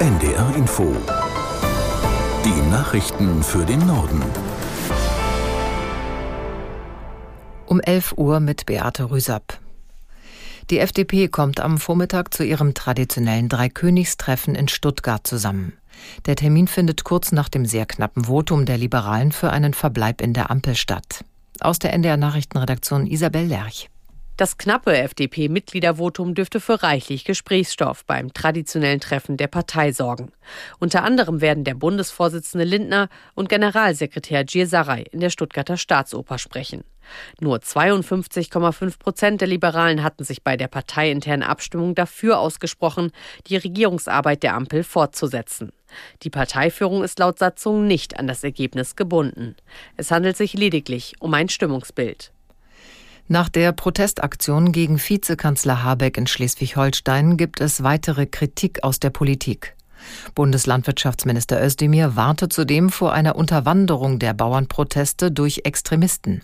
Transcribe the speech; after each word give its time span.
NDR 0.00 0.56
Info. 0.56 0.96
Die 2.42 2.70
Nachrichten 2.70 3.42
für 3.42 3.66
den 3.66 3.86
Norden. 3.86 4.22
Um 7.66 7.80
11 7.80 8.14
Uhr 8.16 8.40
mit 8.40 8.64
Beate 8.64 9.10
Rüsapp. 9.10 9.58
Die 10.70 10.78
FDP 10.78 11.28
kommt 11.28 11.60
am 11.60 11.76
Vormittag 11.76 12.32
zu 12.32 12.44
ihrem 12.44 12.72
traditionellen 12.72 13.50
Dreikönigstreffen 13.50 14.54
in 14.54 14.68
Stuttgart 14.68 15.26
zusammen. 15.26 15.74
Der 16.24 16.34
Termin 16.34 16.66
findet 16.66 17.04
kurz 17.04 17.30
nach 17.30 17.50
dem 17.50 17.66
sehr 17.66 17.84
knappen 17.84 18.24
Votum 18.24 18.64
der 18.64 18.78
Liberalen 18.78 19.32
für 19.32 19.50
einen 19.50 19.74
Verbleib 19.74 20.22
in 20.22 20.32
der 20.32 20.50
Ampel 20.50 20.76
statt. 20.76 21.26
Aus 21.60 21.78
der 21.78 21.92
NDR 21.92 22.16
Nachrichtenredaktion 22.16 23.06
Isabel 23.06 23.44
Lerch. 23.44 23.89
Das 24.40 24.56
knappe 24.56 24.96
FDP-Mitgliedervotum 24.96 26.34
dürfte 26.34 26.60
für 26.60 26.82
reichlich 26.82 27.26
Gesprächsstoff 27.26 28.06
beim 28.06 28.32
traditionellen 28.32 28.98
Treffen 28.98 29.36
der 29.36 29.48
Partei 29.48 29.92
sorgen. 29.92 30.32
Unter 30.78 31.04
anderem 31.04 31.42
werden 31.42 31.64
der 31.64 31.74
Bundesvorsitzende 31.74 32.64
Lindner 32.64 33.10
und 33.34 33.50
Generalsekretär 33.50 34.44
Giersaray 34.44 35.04
in 35.12 35.20
der 35.20 35.28
Stuttgarter 35.28 35.76
Staatsoper 35.76 36.38
sprechen. 36.38 36.84
Nur 37.38 37.58
52,5 37.58 38.98
Prozent 38.98 39.42
der 39.42 39.48
Liberalen 39.48 40.02
hatten 40.02 40.24
sich 40.24 40.42
bei 40.42 40.56
der 40.56 40.68
parteiinternen 40.68 41.46
Abstimmung 41.46 41.94
dafür 41.94 42.38
ausgesprochen, 42.38 43.12
die 43.48 43.58
Regierungsarbeit 43.58 44.42
der 44.42 44.54
Ampel 44.54 44.84
fortzusetzen. 44.84 45.70
Die 46.22 46.30
Parteiführung 46.30 47.04
ist 47.04 47.18
laut 47.18 47.38
Satzung 47.38 47.86
nicht 47.86 48.18
an 48.18 48.26
das 48.26 48.42
Ergebnis 48.42 48.96
gebunden. 48.96 49.54
Es 49.98 50.10
handelt 50.10 50.38
sich 50.38 50.54
lediglich 50.54 51.12
um 51.20 51.34
ein 51.34 51.50
Stimmungsbild. 51.50 52.32
Nach 53.32 53.48
der 53.48 53.70
Protestaktion 53.70 54.72
gegen 54.72 54.98
Vizekanzler 54.98 55.84
Habeck 55.84 56.18
in 56.18 56.26
Schleswig-Holstein 56.26 57.36
gibt 57.36 57.60
es 57.60 57.84
weitere 57.84 58.26
Kritik 58.26 58.82
aus 58.82 58.98
der 58.98 59.10
Politik. 59.10 59.76
Bundeslandwirtschaftsminister 60.34 61.64
Özdemir 61.64 62.16
warnte 62.16 62.48
zudem 62.48 62.90
vor 62.90 63.12
einer 63.12 63.36
Unterwanderung 63.36 64.18
der 64.18 64.34
Bauernproteste 64.34 65.30
durch 65.30 65.60
Extremisten. 65.62 66.42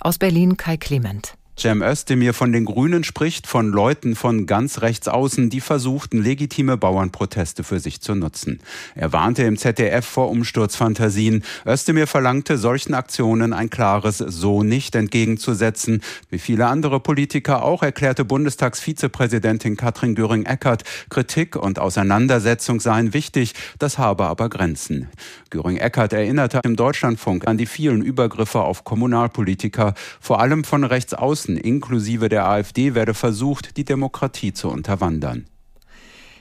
Aus 0.00 0.18
Berlin 0.18 0.56
Kai 0.56 0.78
Clement. 0.78 1.34
Cem 1.60 1.82
Özdemir 1.82 2.32
von 2.32 2.54
den 2.54 2.64
Grünen 2.64 3.04
spricht 3.04 3.46
von 3.46 3.68
Leuten 3.68 4.16
von 4.16 4.46
ganz 4.46 4.80
rechts 4.80 5.08
außen, 5.08 5.50
die 5.50 5.60
versuchten, 5.60 6.22
legitime 6.22 6.78
Bauernproteste 6.78 7.64
für 7.64 7.80
sich 7.80 8.00
zu 8.00 8.14
nutzen. 8.14 8.60
Er 8.94 9.12
warnte 9.12 9.42
im 9.42 9.58
ZDF 9.58 10.06
vor 10.06 10.30
Umsturzfantasien. 10.30 11.44
Özdemir 11.66 12.06
verlangte 12.06 12.56
solchen 12.56 12.94
Aktionen 12.94 13.52
ein 13.52 13.68
klares 13.68 14.16
So 14.16 14.62
nicht 14.62 14.94
entgegenzusetzen. 14.94 16.00
Wie 16.30 16.38
viele 16.38 16.66
andere 16.66 16.98
Politiker 16.98 17.62
auch 17.62 17.82
erklärte 17.82 18.24
Bundestagsvizepräsidentin 18.24 19.76
Katrin 19.76 20.14
Göring-Eckardt, 20.14 20.84
Kritik 21.10 21.56
und 21.56 21.78
Auseinandersetzung 21.78 22.80
seien 22.80 23.12
wichtig, 23.12 23.52
das 23.78 23.98
habe 23.98 24.24
aber 24.24 24.48
Grenzen. 24.48 25.10
Göring-Eckardt 25.50 26.14
erinnerte 26.14 26.62
im 26.64 26.76
Deutschlandfunk 26.76 27.46
an 27.46 27.58
die 27.58 27.66
vielen 27.66 28.00
Übergriffe 28.00 28.60
auf 28.60 28.84
Kommunalpolitiker, 28.84 29.92
vor 30.20 30.40
allem 30.40 30.64
von 30.64 30.84
rechts 30.84 31.12
außen 31.12 31.49
Interessen 31.50 31.70
inklusive 31.80 32.28
der 32.28 32.46
AfD 32.46 32.94
werde 32.94 33.14
versucht, 33.14 33.76
die 33.76 33.84
Demokratie 33.84 34.52
zu 34.52 34.68
unterwandern. 34.68 35.46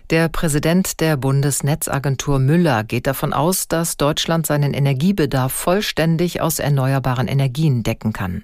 Der 0.10 0.28
Präsident 0.28 1.00
der 1.02 1.18
Bundesnetzagentur 1.18 2.40
Müller 2.40 2.84
geht 2.84 3.06
davon 3.06 3.32
aus, 3.32 3.68
dass 3.68 3.96
Deutschland 3.96 4.48
seinen 4.48 4.74
Energiebedarf 4.74 5.54
vollständig 5.54 6.42
aus 6.42 6.58
erneuerbaren 6.60 7.28
Energien 7.28 7.84
decken 7.84 8.12
kann. 8.12 8.44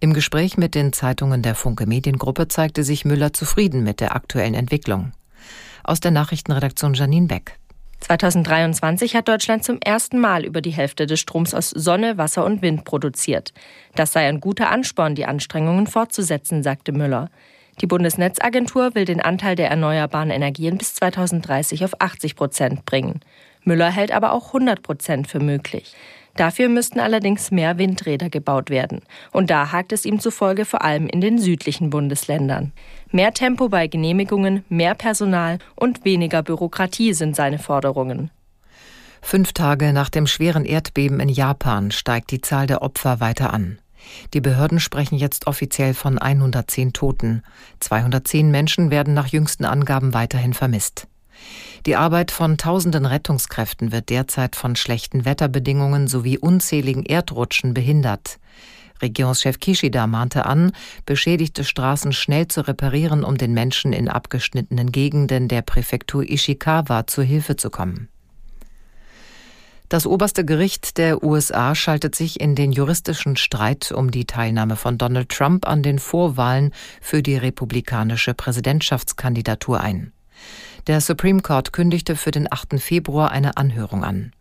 Im 0.00 0.14
Gespräch 0.14 0.56
mit 0.56 0.74
den 0.74 0.92
Zeitungen 0.92 1.42
der 1.42 1.54
Funke 1.54 1.86
Mediengruppe 1.86 2.48
zeigte 2.48 2.82
sich 2.82 3.04
Müller 3.04 3.32
zufrieden 3.32 3.84
mit 3.84 4.00
der 4.00 4.16
aktuellen 4.16 4.54
Entwicklung. 4.54 5.12
Aus 5.84 6.00
der 6.00 6.10
Nachrichtenredaktion 6.10 6.94
Janine 6.94 7.26
Beck. 7.26 7.58
2023 8.00 9.16
hat 9.16 9.28
Deutschland 9.28 9.64
zum 9.64 9.80
ersten 9.80 10.18
Mal 10.20 10.44
über 10.44 10.60
die 10.60 10.70
Hälfte 10.70 11.06
des 11.06 11.20
Stroms 11.20 11.54
aus 11.54 11.70
Sonne, 11.70 12.18
Wasser 12.18 12.44
und 12.44 12.62
Wind 12.62 12.84
produziert. 12.84 13.52
Das 13.94 14.12
sei 14.12 14.28
ein 14.28 14.40
guter 14.40 14.70
Ansporn, 14.70 15.14
die 15.14 15.26
Anstrengungen 15.26 15.86
fortzusetzen, 15.86 16.62
sagte 16.62 16.92
Müller. 16.92 17.30
Die 17.80 17.86
Bundesnetzagentur 17.86 18.94
will 18.94 19.04
den 19.04 19.20
Anteil 19.20 19.54
der 19.54 19.68
erneuerbaren 19.68 20.30
Energien 20.30 20.78
bis 20.78 20.94
2030 20.94 21.84
auf 21.84 22.00
80 22.00 22.36
Prozent 22.36 22.86
bringen. 22.86 23.20
Müller 23.64 23.90
hält 23.90 24.12
aber 24.12 24.32
auch 24.32 24.48
100 24.48 24.82
Prozent 24.82 25.26
für 25.26 25.40
möglich. 25.40 25.94
Dafür 26.36 26.68
müssten 26.68 27.00
allerdings 27.00 27.50
mehr 27.50 27.78
Windräder 27.78 28.28
gebaut 28.28 28.70
werden. 28.70 29.00
Und 29.32 29.50
da 29.50 29.72
hakt 29.72 29.92
es 29.92 30.04
ihm 30.04 30.20
zufolge 30.20 30.64
vor 30.64 30.82
allem 30.82 31.06
in 31.06 31.20
den 31.20 31.38
südlichen 31.38 31.90
Bundesländern. 31.90 32.72
Mehr 33.10 33.32
Tempo 33.32 33.68
bei 33.68 33.86
Genehmigungen, 33.86 34.64
mehr 34.68 34.94
Personal 34.94 35.58
und 35.74 36.04
weniger 36.04 36.42
Bürokratie 36.42 37.14
sind 37.14 37.36
seine 37.36 37.58
Forderungen. 37.58 38.30
Fünf 39.22 39.52
Tage 39.54 39.92
nach 39.92 40.10
dem 40.10 40.26
schweren 40.26 40.64
Erdbeben 40.64 41.18
in 41.20 41.28
Japan 41.28 41.90
steigt 41.90 42.30
die 42.30 42.40
Zahl 42.40 42.66
der 42.66 42.82
Opfer 42.82 43.18
weiter 43.18 43.52
an. 43.52 43.78
Die 44.34 44.40
Behörden 44.40 44.78
sprechen 44.78 45.16
jetzt 45.16 45.46
offiziell 45.46 45.94
von 45.94 46.18
110 46.18 46.92
Toten. 46.92 47.42
210 47.80 48.50
Menschen 48.50 48.90
werden 48.90 49.14
nach 49.14 49.26
jüngsten 49.26 49.64
Angaben 49.64 50.14
weiterhin 50.14 50.54
vermisst. 50.54 51.08
Die 51.86 51.96
Arbeit 51.96 52.30
von 52.30 52.58
tausenden 52.58 53.06
Rettungskräften 53.06 53.92
wird 53.92 54.08
derzeit 54.10 54.56
von 54.56 54.74
schlechten 54.74 55.24
Wetterbedingungen 55.24 56.08
sowie 56.08 56.38
unzähligen 56.38 57.04
Erdrutschen 57.04 57.74
behindert. 57.74 58.38
Regierungschef 59.02 59.60
Kishida 59.60 60.06
mahnte 60.06 60.46
an, 60.46 60.72
beschädigte 61.04 61.64
Straßen 61.64 62.12
schnell 62.12 62.48
zu 62.48 62.66
reparieren, 62.66 63.24
um 63.24 63.36
den 63.36 63.52
Menschen 63.52 63.92
in 63.92 64.08
abgeschnittenen 64.08 64.90
Gegenden 64.90 65.48
der 65.48 65.62
Präfektur 65.62 66.28
Ishikawa 66.28 67.06
zu 67.06 67.22
Hilfe 67.22 67.56
zu 67.56 67.70
kommen. 67.70 68.08
Das 69.88 70.04
oberste 70.04 70.44
Gericht 70.44 70.98
der 70.98 71.22
USA 71.22 71.76
schaltet 71.76 72.16
sich 72.16 72.40
in 72.40 72.56
den 72.56 72.72
juristischen 72.72 73.36
Streit 73.36 73.92
um 73.92 74.10
die 74.10 74.24
Teilnahme 74.24 74.74
von 74.74 74.98
Donald 74.98 75.28
Trump 75.28 75.68
an 75.68 75.84
den 75.84 76.00
Vorwahlen 76.00 76.72
für 77.00 77.22
die 77.22 77.36
republikanische 77.36 78.34
Präsidentschaftskandidatur 78.34 79.80
ein. 79.80 80.12
Der 80.86 81.00
Supreme 81.00 81.42
Court 81.42 81.72
kündigte 81.72 82.14
für 82.14 82.30
den 82.30 82.46
8. 82.48 82.80
Februar 82.80 83.32
eine 83.32 83.56
Anhörung 83.56 84.04
an. 84.04 84.32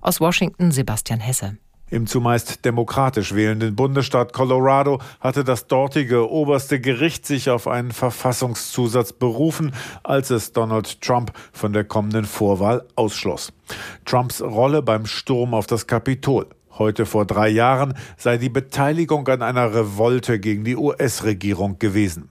Aus 0.00 0.20
Washington 0.20 0.70
Sebastian 0.70 1.18
Hesse. 1.18 1.56
Im 1.90 2.06
zumeist 2.06 2.64
demokratisch 2.64 3.34
wählenden 3.34 3.74
Bundesstaat 3.74 4.32
Colorado 4.32 5.00
hatte 5.18 5.42
das 5.42 5.66
dortige 5.66 6.30
oberste 6.30 6.80
Gericht 6.80 7.26
sich 7.26 7.50
auf 7.50 7.66
einen 7.66 7.90
Verfassungszusatz 7.90 9.12
berufen, 9.12 9.72
als 10.04 10.30
es 10.30 10.52
Donald 10.52 11.00
Trump 11.00 11.32
von 11.52 11.72
der 11.72 11.82
kommenden 11.82 12.24
Vorwahl 12.24 12.86
ausschloss. 12.94 13.52
Trumps 14.04 14.40
Rolle 14.40 14.82
beim 14.82 15.06
Sturm 15.06 15.54
auf 15.54 15.66
das 15.66 15.88
Kapitol. 15.88 16.46
Heute 16.78 17.04
vor 17.04 17.26
drei 17.26 17.48
Jahren 17.48 17.94
sei 18.16 18.38
die 18.38 18.48
Beteiligung 18.48 19.26
an 19.28 19.42
einer 19.42 19.74
Revolte 19.74 20.38
gegen 20.38 20.64
die 20.64 20.76
US-Regierung 20.76 21.78
gewesen. 21.78 22.30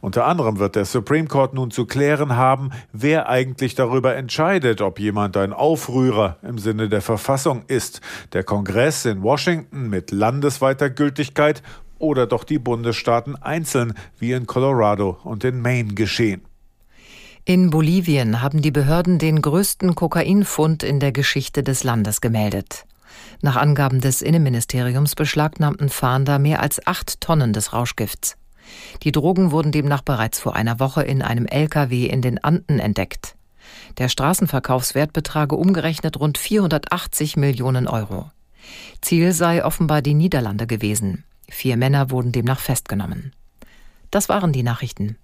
Unter 0.00 0.26
anderem 0.26 0.58
wird 0.58 0.76
der 0.76 0.84
Supreme 0.84 1.26
Court 1.26 1.54
nun 1.54 1.70
zu 1.70 1.86
klären 1.86 2.36
haben, 2.36 2.70
wer 2.92 3.28
eigentlich 3.28 3.74
darüber 3.74 4.14
entscheidet, 4.14 4.82
ob 4.82 5.00
jemand 5.00 5.36
ein 5.36 5.52
Aufrührer 5.52 6.36
im 6.42 6.58
Sinne 6.58 6.88
der 6.88 7.02
Verfassung 7.02 7.62
ist. 7.66 8.00
Der 8.34 8.44
Kongress 8.44 9.04
in 9.04 9.22
Washington 9.22 9.88
mit 9.88 10.10
landesweiter 10.10 10.90
Gültigkeit 10.90 11.62
oder 11.98 12.26
doch 12.26 12.44
die 12.44 12.58
Bundesstaaten 12.58 13.36
einzeln, 13.36 13.94
wie 14.18 14.32
in 14.32 14.46
Colorado 14.46 15.18
und 15.24 15.44
in 15.44 15.60
Maine 15.60 15.94
geschehen. 15.94 16.42
In 17.44 17.70
Bolivien 17.70 18.42
haben 18.42 18.60
die 18.60 18.70
Behörden 18.70 19.18
den 19.18 19.40
größten 19.40 19.94
Kokainfund 19.94 20.82
in 20.82 21.00
der 21.00 21.12
Geschichte 21.12 21.62
des 21.62 21.82
Landes 21.82 22.20
gemeldet. 22.20 22.84
Nach 23.40 23.56
Angaben 23.56 24.00
des 24.00 24.22
Innenministeriums 24.22 25.14
beschlagnahmten 25.14 25.88
Fahnder 25.88 26.38
mehr 26.38 26.60
als 26.60 26.86
acht 26.86 27.20
Tonnen 27.20 27.52
des 27.52 27.72
Rauschgifts. 27.72 28.36
Die 29.02 29.12
Drogen 29.12 29.50
wurden 29.50 29.72
demnach 29.72 30.02
bereits 30.02 30.40
vor 30.40 30.54
einer 30.54 30.80
Woche 30.80 31.02
in 31.02 31.22
einem 31.22 31.46
LKW 31.46 32.06
in 32.06 32.22
den 32.22 32.42
Anden 32.42 32.78
entdeckt. 32.78 33.36
Der 33.98 34.08
Straßenverkaufswert 34.08 35.12
betrage 35.12 35.56
umgerechnet 35.56 36.18
rund 36.18 36.38
480 36.38 37.36
Millionen 37.36 37.86
Euro. 37.86 38.30
Ziel 39.00 39.32
sei 39.32 39.64
offenbar 39.64 40.02
die 40.02 40.14
Niederlande 40.14 40.66
gewesen. 40.66 41.24
Vier 41.48 41.76
Männer 41.76 42.10
wurden 42.10 42.32
demnach 42.32 42.60
festgenommen. 42.60 43.32
Das 44.10 44.28
waren 44.28 44.52
die 44.52 44.62
Nachrichten. 44.62 45.16